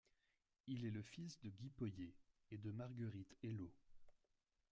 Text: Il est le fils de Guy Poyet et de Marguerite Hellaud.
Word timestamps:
Il 0.65 0.83
est 0.83 0.89
le 0.89 1.03
fils 1.03 1.39
de 1.41 1.49
Guy 1.49 1.69
Poyet 1.69 2.15
et 2.49 2.57
de 2.57 2.71
Marguerite 2.71 3.35
Hellaud. 3.43 3.71